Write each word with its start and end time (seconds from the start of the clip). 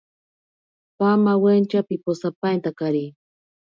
Pamawentya 0.97 1.79
piposapaintakari. 1.87 3.05